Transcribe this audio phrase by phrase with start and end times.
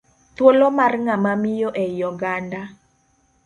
[0.35, 2.61] Thuolo mar ng'ama miyo e i oganda